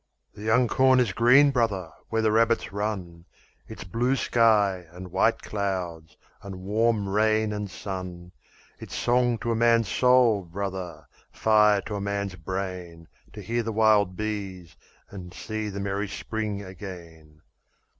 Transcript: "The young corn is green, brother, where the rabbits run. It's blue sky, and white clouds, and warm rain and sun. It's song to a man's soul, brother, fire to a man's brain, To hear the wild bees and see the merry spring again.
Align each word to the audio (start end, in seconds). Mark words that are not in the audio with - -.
"The 0.33 0.41
young 0.41 0.67
corn 0.67 0.99
is 0.99 1.13
green, 1.13 1.51
brother, 1.51 1.91
where 2.09 2.23
the 2.23 2.31
rabbits 2.31 2.73
run. 2.73 3.25
It's 3.67 3.83
blue 3.83 4.15
sky, 4.15 4.87
and 4.89 5.11
white 5.11 5.43
clouds, 5.43 6.17
and 6.41 6.61
warm 6.63 7.07
rain 7.07 7.53
and 7.53 7.69
sun. 7.69 8.31
It's 8.79 8.95
song 8.95 9.37
to 9.41 9.51
a 9.51 9.55
man's 9.55 9.89
soul, 9.89 10.45
brother, 10.45 11.07
fire 11.31 11.81
to 11.81 11.97
a 11.97 12.01
man's 12.01 12.33
brain, 12.33 13.09
To 13.33 13.43
hear 13.43 13.61
the 13.61 13.71
wild 13.71 14.17
bees 14.17 14.75
and 15.11 15.35
see 15.35 15.69
the 15.69 15.79
merry 15.79 16.07
spring 16.07 16.63
again. 16.63 17.41